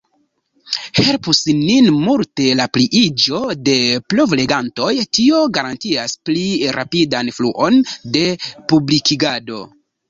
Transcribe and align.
Helpus 1.07 1.41
nin 1.57 1.89
multe 2.05 2.47
la 2.61 2.67
pliiĝo 2.79 3.43
de 3.69 3.77
provlegantoj, 4.15 4.91
tio 5.19 5.45
garantias 5.59 6.17
pli 6.27 6.49
rapidan 6.81 7.35
fluon 7.39 7.83
de 8.19 8.27
publikigado. 8.75 9.67